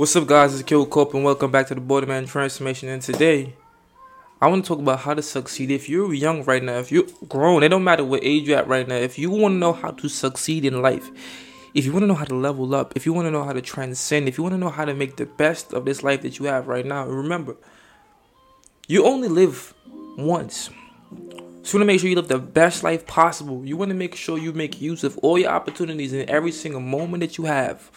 [0.00, 0.54] What's up, guys?
[0.54, 2.88] It's Kill Cope, and welcome back to the Boy To Man Transformation.
[2.88, 3.52] And today,
[4.40, 5.70] I want to talk about how to succeed.
[5.70, 8.66] If you're young right now, if you're grown, it don't matter what age you're at
[8.66, 8.94] right now.
[8.94, 11.10] If you want to know how to succeed in life,
[11.74, 13.52] if you want to know how to level up, if you want to know how
[13.52, 16.22] to transcend, if you want to know how to make the best of this life
[16.22, 17.54] that you have right now, remember,
[18.88, 19.74] you only live
[20.16, 20.70] once.
[21.10, 23.66] So you want to make sure you live the best life possible.
[23.66, 26.80] You want to make sure you make use of all your opportunities in every single
[26.80, 27.90] moment that you have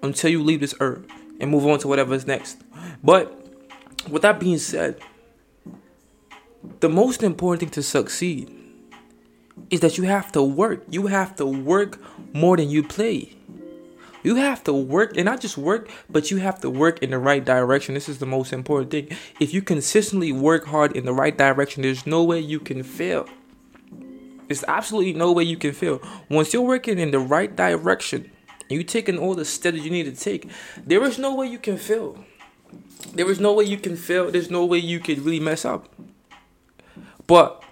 [0.00, 1.04] until you leave this earth
[1.40, 2.62] and move on to whatever's next.
[3.02, 3.36] But
[4.08, 5.00] with that being said,
[6.80, 8.54] the most important thing to succeed
[9.70, 10.84] is that you have to work.
[10.90, 12.00] You have to work
[12.32, 13.36] more than you play.
[14.22, 17.18] You have to work, and not just work, but you have to work in the
[17.18, 17.94] right direction.
[17.94, 19.16] This is the most important thing.
[19.40, 23.26] If you consistently work hard in the right direction, there's no way you can fail.
[24.46, 26.02] There's absolutely no way you can fail.
[26.28, 28.30] Once you're working in the right direction,
[28.70, 31.76] you taking all the steps you need to take, there is no way you can
[31.76, 32.24] fail.
[33.14, 34.30] There is no way you can fail.
[34.30, 35.88] There's no way you could really mess up.
[37.26, 37.62] But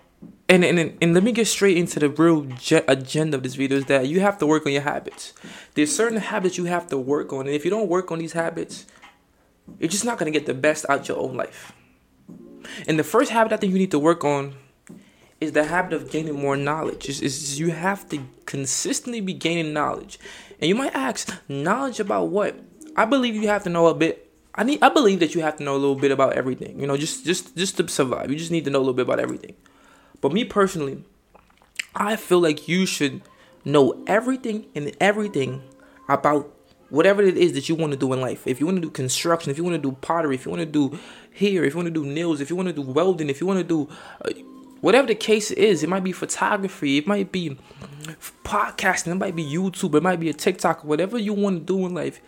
[0.49, 3.79] and and and let me get straight into the real je- agenda of this video
[3.79, 5.35] is that you have to work on your habits.
[5.75, 8.33] There's certain habits you have to work on, and if you don't work on these
[8.33, 8.87] habits,
[9.79, 11.73] you're just not gonna get the best out your own life.
[12.87, 14.55] And the first habit I think you need to work on
[15.41, 17.09] is the habit of gaining more knowledge.
[17.09, 20.19] Is you have to consistently be gaining knowledge.
[20.61, 22.59] And you might ask, knowledge about what?
[22.97, 24.31] I believe you have to know a bit.
[24.55, 24.83] I need.
[24.83, 26.81] I believe that you have to know a little bit about everything.
[26.81, 28.31] You know, just just just to survive.
[28.31, 29.55] You just need to know a little bit about everything.
[30.20, 31.05] But me personally,
[31.95, 33.23] I feel like you should
[33.65, 35.62] know everything and everything
[36.09, 36.53] about
[36.91, 38.47] whatever it is that you want to do in life.
[38.47, 40.61] If you want to do construction, if you want to do pottery, if you want
[40.61, 40.98] to do
[41.33, 43.47] here, if you want to do nails, if you want to do welding, if you
[43.47, 43.89] want to do
[44.25, 44.31] uh,
[44.81, 47.59] whatever the case is, it might be photography, it might be
[48.45, 51.87] podcasting, it might be YouTube, it might be a TikTok, whatever you want to do
[51.87, 52.21] in life,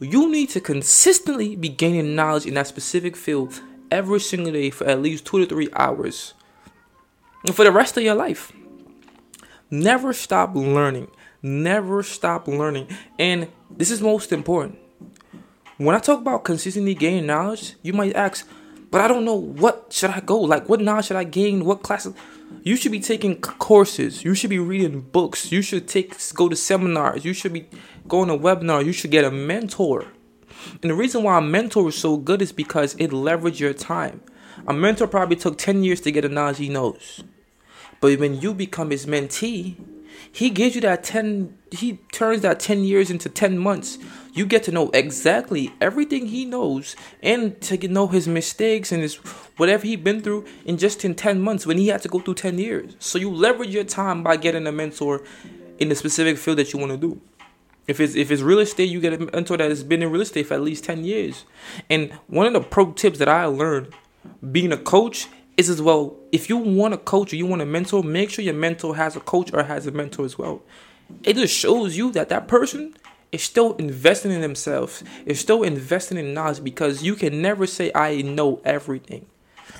[0.00, 4.86] you need to consistently be gaining knowledge in that specific field every single day for
[4.86, 6.34] at least two to three hours.
[7.44, 8.52] And for the rest of your life.
[9.70, 11.08] Never stop learning.
[11.40, 12.88] Never stop learning.
[13.18, 14.78] And this is most important.
[15.78, 18.46] When I talk about consistently gaining knowledge, you might ask,
[18.92, 20.38] but I don't know what should I go?
[20.38, 21.64] Like what knowledge should I gain?
[21.64, 22.14] What classes?
[22.62, 24.22] You should be taking courses.
[24.22, 25.50] You should be reading books.
[25.50, 27.24] You should take go to seminars.
[27.24, 27.66] You should be
[28.06, 28.84] going to webinars.
[28.84, 30.06] You should get a mentor.
[30.82, 34.20] And the reason why a mentor is so good is because it leverages your time.
[34.68, 37.24] A mentor probably took 10 years to get the knowledge he knows.
[38.00, 39.76] But when you become his mentee,
[40.30, 43.98] he gives you that 10 he turns that 10 years into 10 months.
[44.32, 49.16] You get to know exactly everything he knows and to know his mistakes and his
[49.56, 52.34] whatever he been through in just in 10 months when he had to go through
[52.34, 52.96] 10 years.
[52.98, 55.22] So you leverage your time by getting a mentor
[55.78, 57.20] in the specific field that you want to do.
[57.86, 60.22] If it's if it's real estate, you get a mentor that has been in real
[60.22, 61.44] estate for at least 10 years.
[61.90, 63.92] And one of the pro tips that I learned
[64.50, 67.66] being a coach is as well if you want a coach or you want a
[67.66, 70.62] mentor make sure your mentor has a coach or has a mentor as well
[71.24, 72.94] it just shows you that that person
[73.32, 77.90] is still investing in themselves is still investing in knowledge because you can never say
[77.94, 79.26] i know everything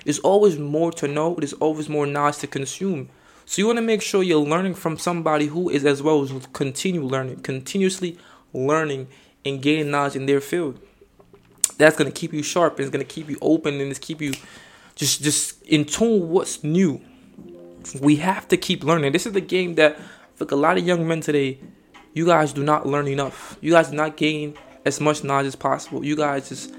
[0.05, 3.09] there's always more to know there's always more knowledge to consume
[3.45, 6.33] so you want to make sure you're learning from somebody who is as well as
[6.53, 8.19] continue learning continuously
[8.53, 9.07] learning
[9.45, 10.81] and gaining knowledge in their field
[11.79, 14.33] that's to keep you sharp and it's to keep you open and it's keep you
[14.95, 17.01] just just in tune with what's new.
[18.01, 19.13] We have to keep learning.
[19.13, 19.99] This is the game that
[20.35, 21.59] for a lot of young men today,
[22.15, 23.57] you guys do not learn enough.
[23.61, 26.05] You guys do not gain as much knowledge as possible.
[26.05, 26.75] You guys just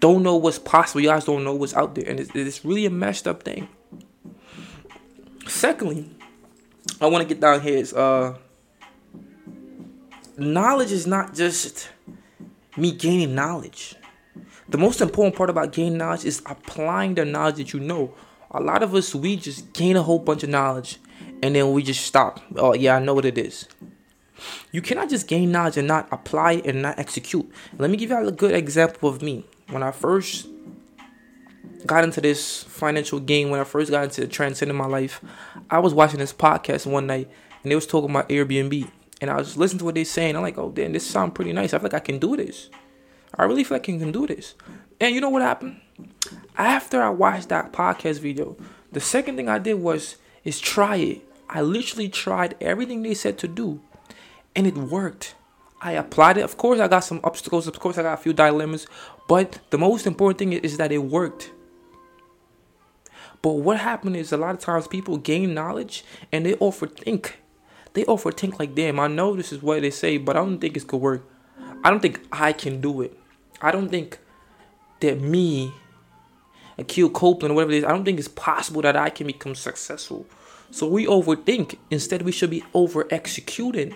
[0.00, 1.00] don't know what's possible.
[1.00, 3.68] You guys don't know what's out there, and it's, it's really a messed up thing.
[5.46, 6.10] Secondly,
[7.00, 8.36] I want to get down here is uh,
[10.38, 11.90] knowledge is not just
[12.76, 13.94] me gaining knowledge.
[14.68, 18.14] The most important part about gaining knowledge is applying the knowledge that you know.
[18.50, 20.98] A lot of us, we just gain a whole bunch of knowledge
[21.42, 22.40] and then we just stop.
[22.56, 23.68] Oh, yeah, I know what it is.
[24.72, 27.50] You cannot just gain knowledge and not apply and not execute.
[27.78, 29.44] Let me give you a good example of me.
[29.68, 30.46] When I first
[31.86, 35.22] got into this financial game, when I first got into transcending my life,
[35.70, 37.30] I was watching this podcast one night
[37.62, 38.90] and they was talking about Airbnb.
[39.20, 40.36] And I was listening to what they saying.
[40.36, 41.72] I'm like, oh damn, this sounds pretty nice.
[41.72, 42.68] I feel like I can do this.
[43.36, 44.54] I really feel like I can do this.
[45.00, 45.80] And you know what happened?
[46.56, 48.56] After I watched that podcast video,
[48.92, 51.22] the second thing I did was is try it.
[51.48, 53.80] I literally tried everything they said to do,
[54.56, 55.34] and it worked.
[55.80, 56.42] I applied it.
[56.42, 57.66] Of course, I got some obstacles.
[57.66, 58.86] Of course, I got a few dilemmas.
[59.28, 61.50] But the most important thing is that it worked.
[63.42, 66.02] But what happened is a lot of times people gain knowledge
[66.32, 67.32] and they overthink.
[67.92, 70.76] They overthink like, damn, I know this is what they say, but I don't think
[70.76, 71.22] it's gonna work.
[71.84, 73.18] I don't think I can do it.
[73.60, 74.18] I don't think
[75.00, 75.74] that me,
[76.78, 80.26] Akil Copeland, whatever it is, I don't think it's possible that I can become successful.
[80.70, 81.76] So we overthink.
[81.90, 83.94] Instead, we should be over executing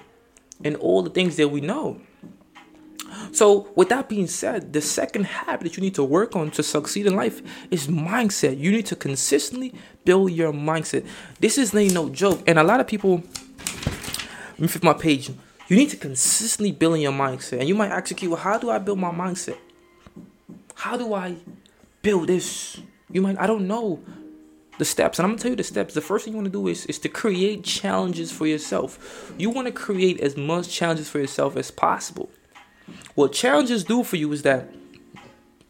[0.64, 2.00] in all the things that we know.
[3.32, 6.62] So, with that being said, the second habit that you need to work on to
[6.62, 8.58] succeed in life is mindset.
[8.58, 9.74] You need to consistently
[10.04, 11.06] build your mindset.
[11.40, 12.42] This is no joke.
[12.46, 13.22] And a lot of people,
[14.52, 15.30] let me flip my page.
[15.68, 17.60] You need to consistently build your mindset.
[17.60, 19.58] And you might ask, well, how do I build my mindset?
[20.74, 21.36] How do I
[22.02, 22.80] build this?
[23.10, 24.00] You might, I don't know
[24.78, 25.18] the steps.
[25.18, 25.94] And I'm gonna tell you the steps.
[25.94, 29.32] The first thing you wanna do is, is to create challenges for yourself.
[29.36, 32.30] You wanna create as much challenges for yourself as possible.
[33.14, 34.72] What challenges do for you is that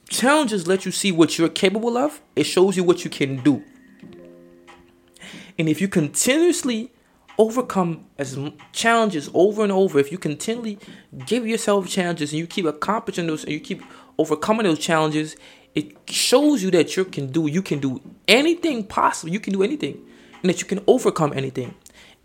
[0.09, 3.63] challenges let you see what you're capable of, it shows you what you can do.
[5.59, 6.93] And if you continuously
[7.37, 8.39] overcome as
[8.73, 10.79] challenges over and over, if you continually
[11.27, 13.83] give yourself challenges and you keep accomplishing those and you keep
[14.19, 15.37] overcoming those challenges,
[15.79, 19.33] it shows you that you can do you can do anything possible.
[19.33, 20.05] You can do anything.
[20.43, 21.75] And that you can overcome anything.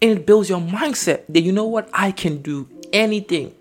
[0.01, 3.55] And it builds your mindset that you know what I can do anything.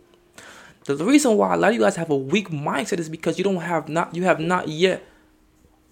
[0.84, 3.44] The reason why a lot of you guys have a weak mindset is because you
[3.44, 5.04] don't have not you have not yet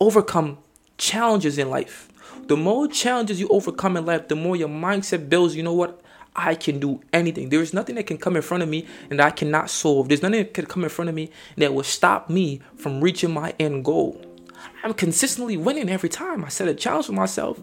[0.01, 0.59] overcome
[0.99, 2.09] challenges in life.
[2.49, 5.55] The more challenges you overcome in life, the more your mindset builds.
[5.55, 6.01] You know what?
[6.35, 7.49] I can do anything.
[7.49, 10.09] There is nothing that can come in front of me and I cannot solve.
[10.09, 13.33] There's nothing that can come in front of me that will stop me from reaching
[13.33, 14.25] my end goal.
[14.83, 17.59] I'm consistently winning every time I set a challenge for myself.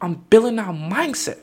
[0.00, 1.38] I'm building that mindset.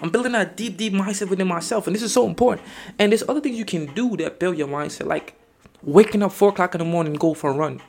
[0.00, 2.66] I'm building that deep, deep mindset within myself, and this is so important.
[2.98, 5.34] And there's other things you can do that build your mindset, like
[5.82, 7.80] waking up four o'clock in the morning and go for a run.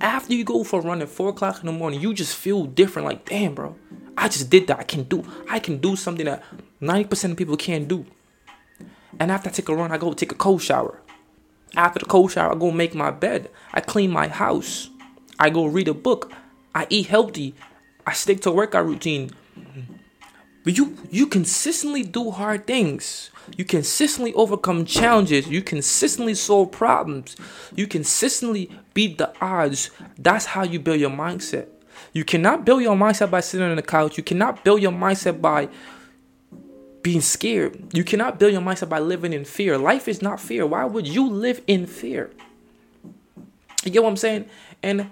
[0.00, 2.64] After you go for a run at four o'clock in the morning, you just feel
[2.64, 3.06] different.
[3.06, 3.76] Like, damn, bro,
[4.16, 4.78] I just did that.
[4.78, 5.24] I can do.
[5.48, 6.42] I can do something that
[6.80, 8.06] ninety percent of people can't do.
[9.18, 11.00] And after I take a run, I go take a cold shower.
[11.74, 13.50] After the cold shower, I go make my bed.
[13.72, 14.90] I clean my house.
[15.38, 16.32] I go read a book.
[16.74, 17.54] I eat healthy.
[18.06, 19.30] I stick to a workout routine.
[20.64, 23.30] But you you consistently do hard things.
[23.56, 25.46] You consistently overcome challenges.
[25.46, 27.36] You consistently solve problems.
[27.74, 29.90] You consistently beat the odds.
[30.18, 31.68] That's how you build your mindset.
[32.12, 34.16] You cannot build your mindset by sitting on the couch.
[34.16, 35.68] You cannot build your mindset by
[37.02, 37.94] being scared.
[37.94, 39.78] You cannot build your mindset by living in fear.
[39.78, 40.66] Life is not fear.
[40.66, 42.30] Why would you live in fear?
[43.84, 44.46] You get what I'm saying?
[44.82, 45.10] And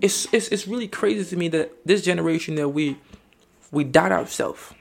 [0.00, 2.98] it's it's, it's really crazy to me that this generation that we
[3.72, 4.74] we doubt ourselves.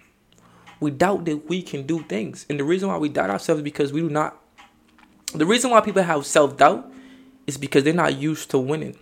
[0.79, 2.45] We doubt that we can do things.
[2.49, 4.37] And the reason why we doubt ourselves is because we do not.
[5.33, 6.91] The reason why people have self doubt
[7.47, 8.97] is because they're not used to winning.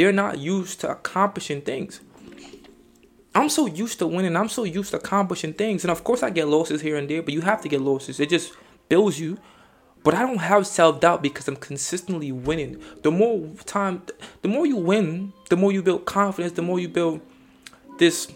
[0.00, 2.00] They're not used to accomplishing things.
[3.34, 4.34] I'm so used to winning.
[4.34, 5.84] I'm so used to accomplishing things.
[5.84, 8.18] And of course, I get losses here and there, but you have to get losses.
[8.18, 8.54] It just
[8.88, 9.36] builds you.
[10.02, 12.82] But I don't have self doubt because I'm consistently winning.
[13.02, 14.00] The more time,
[14.40, 17.20] the more you win, the more you build confidence, the more you build
[17.98, 18.32] this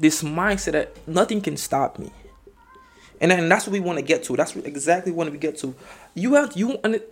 [0.00, 2.10] this mindset that nothing can stop me.
[3.20, 4.36] And then that's what we want to get to.
[4.36, 5.76] That's exactly what we get to.
[6.14, 7.02] You have you want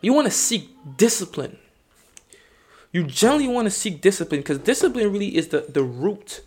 [0.00, 1.58] you want to seek discipline.
[2.94, 6.42] You generally want to seek discipline because discipline really is the, the root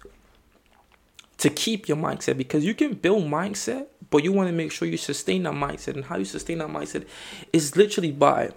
[1.39, 4.87] to keep your mindset because you can build mindset, but you want to make sure
[4.87, 5.95] you sustain that mindset.
[5.95, 7.05] And how you sustain that mindset
[7.51, 8.51] is literally by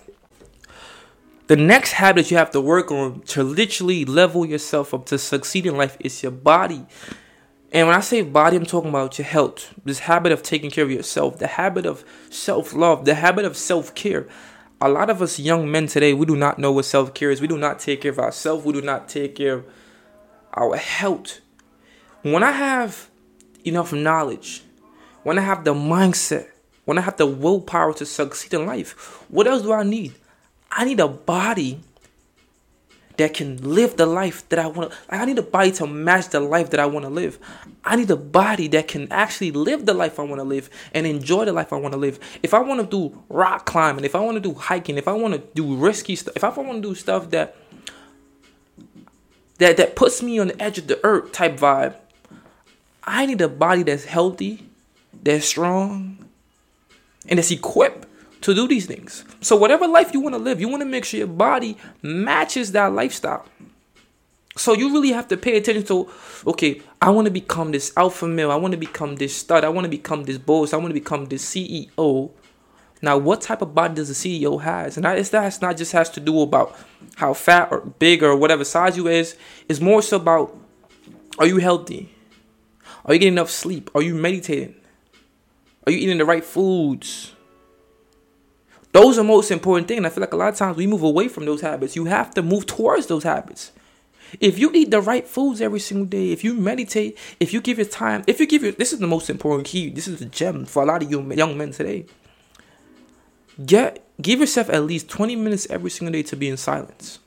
[1.48, 5.66] the next habit you have to work on to literally level yourself up to succeed
[5.66, 6.86] in life is your body.
[7.72, 9.74] And when I say body, I'm talking about your health.
[9.84, 13.56] This habit of taking care of yourself, the habit of self love, the habit of
[13.56, 14.28] self care.
[14.82, 17.40] A lot of us young men today, we do not know what self care is.
[17.40, 18.64] We do not take care of ourselves.
[18.64, 19.64] We do not take care of
[20.54, 21.40] our health.
[22.22, 23.10] When I have
[23.64, 24.62] enough knowledge,
[25.22, 26.48] when I have the mindset,
[26.86, 30.14] when I have the willpower to succeed in life, what else do I need?
[30.70, 31.80] I need a body
[33.20, 34.98] that can live the life that I want to.
[35.10, 37.38] I need a body to match the life that I want to live.
[37.84, 41.06] I need a body that can actually live the life I want to live and
[41.06, 42.18] enjoy the life I want to live.
[42.42, 45.12] If I want to do rock climbing, if I want to do hiking, if I
[45.12, 47.56] want to do risky stuff, if I want to do stuff that
[49.58, 51.96] that that puts me on the edge of the earth type vibe,
[53.04, 54.66] I need a body that's healthy,
[55.22, 56.26] that's strong,
[57.28, 58.06] and that's equipped
[58.42, 59.24] to do these things.
[59.40, 62.72] So whatever life you want to live, you want to make sure your body matches
[62.72, 63.46] that lifestyle.
[64.56, 66.10] So you really have to pay attention to
[66.46, 69.68] okay, I want to become this alpha male, I want to become this stud, I
[69.68, 72.30] want to become this boss, I want to become this CEO.
[73.02, 74.96] Now, what type of body does a CEO has?
[74.96, 76.76] And that that's not just has to do about
[77.16, 79.36] how fat or big or whatever size you is.
[79.68, 80.56] It's more so about
[81.38, 82.14] are you healthy?
[83.04, 83.90] Are you getting enough sleep?
[83.94, 84.74] Are you meditating?
[85.86, 87.34] Are you eating the right foods?
[88.92, 89.98] Those are the most important things.
[89.98, 91.96] And I feel like a lot of times we move away from those habits.
[91.96, 93.72] You have to move towards those habits.
[94.38, 97.78] If you eat the right foods every single day, if you meditate, if you give
[97.78, 99.90] your time, if you give your this is the most important key.
[99.90, 102.06] This is the gem for a lot of you young men today.
[103.64, 107.18] Get give yourself at least 20 minutes every single day to be in silence.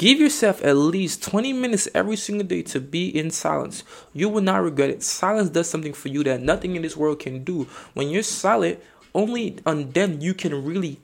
[0.00, 3.84] Give yourself at least 20 minutes every single day to be in silence.
[4.14, 5.02] You will not regret it.
[5.02, 7.64] Silence does something for you that nothing in this world can do.
[7.92, 8.80] When you're silent,
[9.14, 11.00] only on then you can really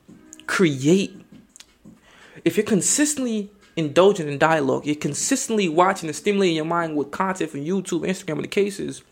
[0.47, 1.21] create
[2.47, 7.51] if you're consistently indulging in dialogue, you're consistently watching and stimulating your mind with content
[7.51, 9.03] from YouTube, Instagram, and the cases,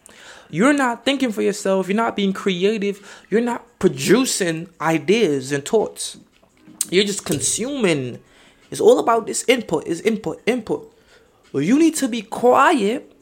[0.51, 6.17] you're not thinking for yourself, you're not being creative, you're not producing ideas and thoughts.
[6.91, 8.21] You're just consuming.
[8.75, 10.93] It's all about this input, is input, input.
[11.53, 13.13] Well, you need to be quiet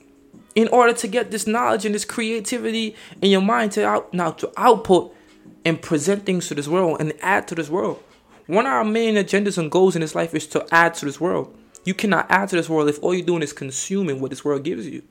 [0.55, 4.31] in order to get this knowledge and this creativity in your mind to out now
[4.31, 5.15] to output
[5.63, 8.03] and present things to this world and add to this world.
[8.47, 11.21] One of our main agendas and goals in this life is to add to this
[11.21, 11.55] world.
[11.85, 14.65] You cannot add to this world if all you're doing is consuming what this world
[14.65, 15.03] gives you.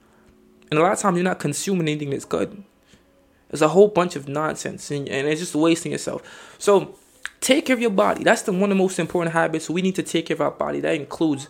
[0.72, 2.64] And a lot of times you're not consuming anything that's good.
[3.52, 6.56] It's a whole bunch of nonsense and, and it's just wasting yourself.
[6.58, 6.96] So
[7.42, 8.24] take care of your body.
[8.24, 9.70] That's the one of the most important habits.
[9.70, 10.80] We need to take care of our body.
[10.80, 11.50] That includes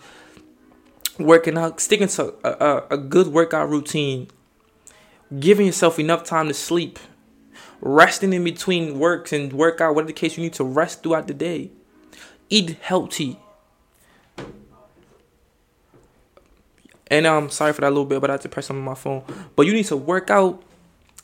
[1.20, 4.30] working out, sticking to a, a, a good workout routine,
[5.40, 6.98] giving yourself enough time to sleep,
[7.82, 11.34] resting in between works and workout, whatever the case, you need to rest throughout the
[11.34, 11.70] day.
[12.50, 13.38] Eat healthy.
[17.08, 18.96] And I'm um, sorry for that little bit, but I had to press on my
[18.96, 19.24] phone.
[19.58, 20.64] But you need to work out,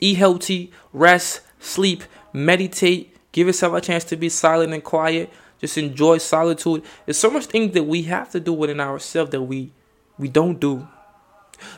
[0.00, 5.30] eat healthy, rest, sleep, meditate, give yourself a chance to be silent and quiet.
[5.60, 6.84] Just enjoy solitude.
[7.04, 9.72] There's so much things that we have to do within ourselves that we
[10.18, 10.86] we don't do.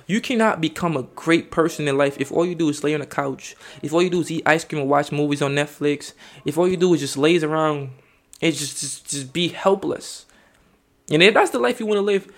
[0.07, 3.00] You cannot become a great person in life if all you do is lay on
[3.00, 3.57] the couch.
[3.83, 6.12] If all you do is eat ice cream and watch movies on Netflix.
[6.45, 7.90] If all you do is just laze around
[8.42, 10.26] and just just, just be helpless.
[11.11, 12.33] And if that's the life you want to live,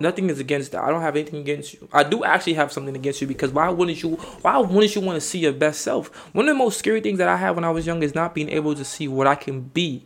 [0.00, 0.82] nothing is against that.
[0.82, 1.88] I don't have anything against you.
[1.92, 4.10] I do actually have something against you because why wouldn't you
[4.42, 6.08] why wouldn't you want to see your best self?
[6.34, 8.34] One of the most scary things that I had when I was young is not
[8.34, 10.04] being able to see what I can be.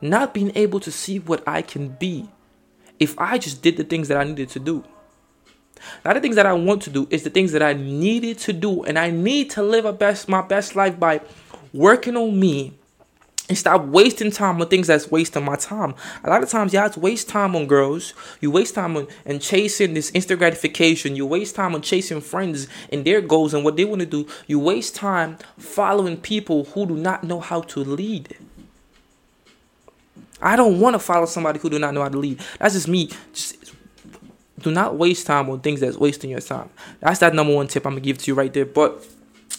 [0.00, 2.28] Not being able to see what I can be
[2.98, 4.84] if I just did the things that I needed to do.
[6.04, 8.52] Not the things that I want to do, is the things that I needed to
[8.52, 8.82] do.
[8.84, 11.20] And I need to live a best my best life by
[11.72, 12.77] working on me
[13.48, 15.94] and stop wasting time on things that's wasting my time.
[16.22, 18.12] A lot of times, to waste time on girls.
[18.40, 21.16] You waste time on and chasing this instant gratification.
[21.16, 24.26] You waste time on chasing friends and their goals and what they want to do.
[24.46, 28.36] You waste time following people who do not know how to lead.
[30.40, 32.40] I don't want to follow somebody who do not know how to lead.
[32.58, 33.10] That's just me.
[33.32, 33.74] Just
[34.60, 36.68] do not waste time on things that's wasting your time.
[37.00, 38.66] That's that number one tip I'm gonna give to you right there.
[38.66, 39.04] But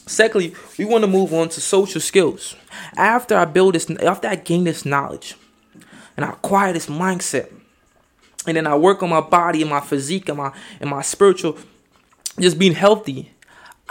[0.10, 2.56] secondly, we want to move on to social skills.
[2.98, 5.36] After I build this, after I gain this knowledge,
[6.18, 7.52] and I acquire this mindset,
[8.46, 11.58] and then I work on my body and my physique and my and my spiritual,
[12.40, 13.32] just being healthy.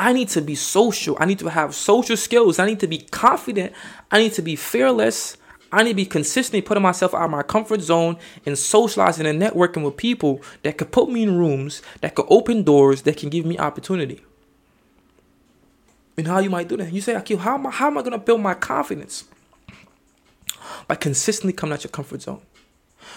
[0.00, 1.16] I need to be social.
[1.18, 2.58] I need to have social skills.
[2.58, 3.72] I need to be confident.
[4.12, 5.36] I need to be fearless.
[5.72, 9.42] I need to be consistently putting myself out of my comfort zone and socializing and
[9.42, 13.28] networking with people that could put me in rooms, that could open doors, that can
[13.28, 14.22] give me opportunity.
[16.18, 16.92] And how you might do that?
[16.92, 19.24] You say, Akil, how am I, how am I going to build my confidence?
[20.88, 22.42] By consistently coming out your comfort zone.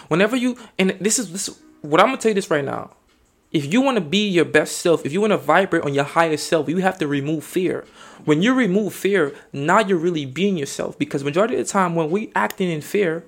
[0.08, 2.92] Whenever you, and this is this, what I'm going to tell you this right now.
[3.52, 6.06] If you want to be your best self, if you want to vibrate on your
[6.06, 7.86] highest self, you have to remove fear.
[8.24, 10.98] When you remove fear, now you're really being yourself.
[10.98, 13.26] Because majority of the time, when we acting in fear,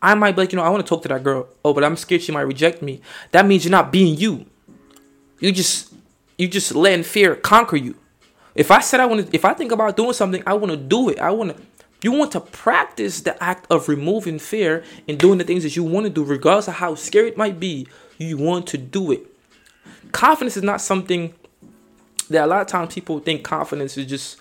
[0.00, 1.48] I might be like, you know, I want to talk to that girl.
[1.64, 3.02] Oh, but I'm scared she might reject me.
[3.32, 4.46] That means you're not being you.
[5.40, 5.92] You just
[6.38, 7.96] you just letting fear conquer you.
[8.56, 10.76] If I said I want to, if I think about doing something, I want to
[10.76, 11.18] do it.
[11.18, 11.62] I want to.
[12.02, 15.82] You want to practice the act of removing fear and doing the things that you
[15.82, 17.88] want to do, regardless of how scary it might be.
[18.18, 19.26] You want to do it
[20.12, 21.34] confidence is not something
[22.30, 24.40] that a lot of times people think confidence is just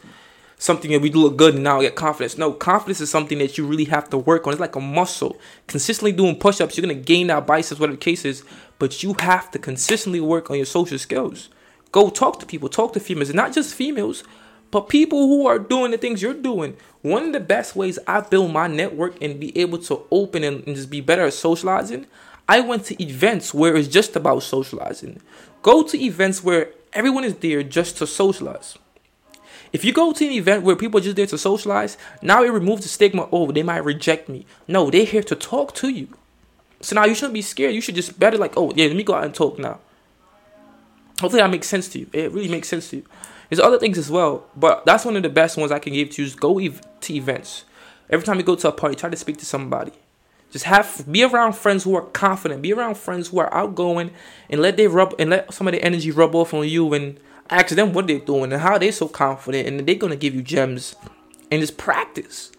[0.57, 2.37] something that we do look good and now get confidence.
[2.37, 4.53] No, confidence is something that you really have to work on.
[4.53, 5.37] It's like a muscle.
[5.67, 8.43] Consistently doing push ups, you're going to gain that biceps, whatever the case is,
[8.79, 11.49] but you have to consistently work on your social skills.
[11.95, 14.25] Go talk to people, talk to females, and not just females,
[14.69, 16.75] but people who are doing the things you're doing.
[17.03, 20.61] One of the best ways I build my network and be able to open and,
[20.67, 22.05] and just be better at socializing,
[22.49, 25.21] I went to events where it's just about socializing.
[25.61, 28.77] Go to events where everyone is there just to socialize.
[29.71, 32.51] If you go to an event where people are just there to socialize, now it
[32.51, 33.29] removes the stigma.
[33.31, 34.45] Oh, they might reject me.
[34.67, 36.09] No, they're here to talk to you.
[36.81, 37.73] So now you shouldn't be scared.
[37.73, 39.79] You should just better like, oh yeah, let me go out and talk now.
[41.19, 42.09] Hopefully that makes sense to you.
[42.13, 43.05] It really makes sense to you.
[43.49, 46.09] There's other things as well, but that's one of the best ones I can give
[46.11, 46.25] to you.
[46.25, 47.63] Is go ev- to events.
[48.09, 49.91] Every time you go to a party, try to speak to somebody.
[50.51, 52.61] Just have be around friends who are confident.
[52.61, 54.11] Be around friends who are outgoing,
[54.49, 56.93] and let they rub and let some of the energy rub off on you.
[56.93, 57.19] And
[57.49, 60.41] ask them what they're doing and how they're so confident, and they're gonna give you
[60.41, 60.95] gems.
[61.51, 62.51] And just practice,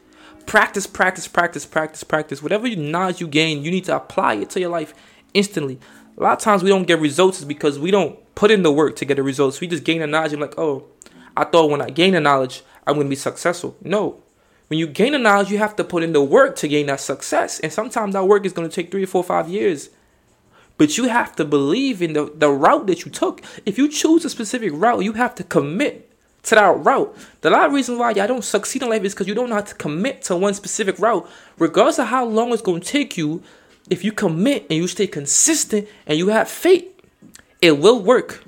[0.46, 2.42] practice, practice, practice, practice, practice.
[2.42, 4.94] Whatever knowledge you gain, you need to apply it to your life
[5.34, 5.78] instantly.
[6.16, 8.94] A lot of times we don't get results because we don't put in the work
[8.96, 9.60] to get the results.
[9.60, 10.84] We just gain the knowledge and like, oh,
[11.36, 13.76] I thought when I gain the knowledge, I'm gonna be successful.
[13.82, 14.22] No.
[14.68, 17.00] When you gain the knowledge, you have to put in the work to gain that
[17.00, 17.58] success.
[17.60, 19.90] And sometimes that work is gonna take three, four, five years.
[20.78, 23.42] But you have to believe in the, the route that you took.
[23.64, 26.12] If you choose a specific route, you have to commit
[26.44, 27.16] to that route.
[27.40, 29.56] The lot of reasons why y'all don't succeed in life is because you don't know
[29.56, 31.28] how to commit to one specific route.
[31.58, 33.42] Regardless of how long it's gonna take you,
[33.88, 36.95] if you commit and you stay consistent and you have faith,
[37.62, 38.45] it will work.